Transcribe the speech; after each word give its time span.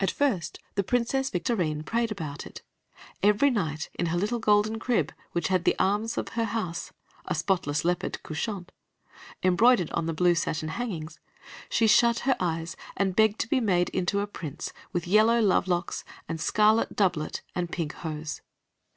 At 0.00 0.10
first 0.10 0.58
the 0.74 0.82
Princess 0.82 1.30
Victorine 1.30 1.84
prayed 1.84 2.10
about 2.10 2.44
it. 2.44 2.62
Every 3.22 3.50
night, 3.50 3.88
in 3.96 4.06
her 4.06 4.18
little 4.18 4.40
golden 4.40 4.80
crib, 4.80 5.12
which 5.30 5.46
had 5.46 5.62
the 5.62 5.78
arms 5.78 6.18
of 6.18 6.30
her 6.30 6.46
house 6.46 6.92
a 7.26 7.36
spotless 7.36 7.84
leopard, 7.84 8.20
couchant 8.24 8.72
embroidered 9.44 9.90
on 9.92 10.06
the 10.06 10.12
blue 10.12 10.34
satin 10.34 10.70
hangings, 10.70 11.20
she 11.68 11.86
shut 11.86 12.18
her 12.26 12.36
eyes 12.40 12.74
and 12.96 13.14
begged 13.14 13.38
to 13.42 13.48
be 13.48 13.60
made 13.60 13.90
into 13.90 14.18
a 14.18 14.26
prince 14.26 14.72
with 14.92 15.06
yellow 15.06 15.40
love 15.40 15.68
locks 15.68 16.02
and 16.28 16.40
scarlet 16.40 16.96
doublet 16.96 17.42
and 17.54 17.70
pink 17.70 17.92
hose. 17.92 18.40